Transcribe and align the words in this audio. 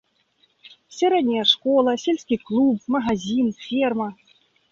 Сярэдняя 0.99 1.43
школа, 1.51 1.91
сельскі 2.05 2.35
клуб, 2.49 2.77
магазін, 2.97 3.53
ферма. 3.67 4.09